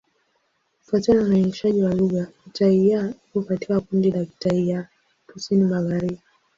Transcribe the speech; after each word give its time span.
Kufuatana 0.79 1.23
na 1.23 1.29
uainishaji 1.35 1.81
wa 1.83 1.93
lugha, 1.93 2.27
Kitai-Ya 2.43 3.13
iko 3.29 3.41
katika 3.41 3.79
kundi 3.79 4.11
la 4.11 4.25
Kitai 4.25 4.69
ya 4.69 4.87
Kusini-Magharibi. 5.27 6.19